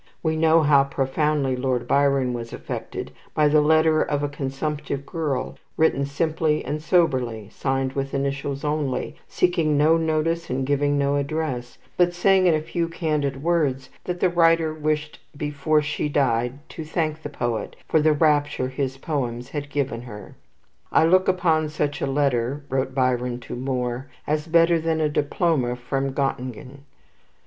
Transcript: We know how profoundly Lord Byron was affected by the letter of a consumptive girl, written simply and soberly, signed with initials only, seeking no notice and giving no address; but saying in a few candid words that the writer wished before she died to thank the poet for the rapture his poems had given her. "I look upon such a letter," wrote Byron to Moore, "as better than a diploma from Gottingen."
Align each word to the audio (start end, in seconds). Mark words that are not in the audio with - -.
We 0.23 0.35
know 0.35 0.63
how 0.63 0.85
profoundly 0.85 1.55
Lord 1.55 1.87
Byron 1.87 2.33
was 2.33 2.53
affected 2.53 3.11
by 3.35 3.47
the 3.47 3.61
letter 3.61 4.01
of 4.01 4.23
a 4.23 4.27
consumptive 4.29 5.05
girl, 5.05 5.59
written 5.77 6.07
simply 6.07 6.65
and 6.65 6.81
soberly, 6.81 7.49
signed 7.51 7.93
with 7.93 8.15
initials 8.15 8.63
only, 8.63 9.15
seeking 9.27 9.77
no 9.77 9.97
notice 9.97 10.49
and 10.49 10.65
giving 10.65 10.97
no 10.97 11.17
address; 11.17 11.77
but 11.97 12.15
saying 12.15 12.47
in 12.47 12.55
a 12.55 12.61
few 12.61 12.87
candid 12.89 13.43
words 13.43 13.91
that 14.05 14.19
the 14.19 14.29
writer 14.29 14.73
wished 14.73 15.19
before 15.37 15.83
she 15.83 16.09
died 16.09 16.57
to 16.69 16.83
thank 16.83 17.21
the 17.21 17.29
poet 17.29 17.75
for 17.87 18.01
the 18.01 18.11
rapture 18.11 18.69
his 18.69 18.97
poems 18.97 19.49
had 19.49 19.69
given 19.69 20.01
her. 20.01 20.33
"I 20.91 21.05
look 21.05 21.27
upon 21.27 21.69
such 21.69 22.01
a 22.01 22.07
letter," 22.07 22.63
wrote 22.69 22.95
Byron 22.95 23.39
to 23.41 23.55
Moore, 23.55 24.07
"as 24.25 24.47
better 24.47 24.79
than 24.81 24.99
a 24.99 25.09
diploma 25.09 25.75
from 25.75 26.11
Gottingen." 26.13 26.85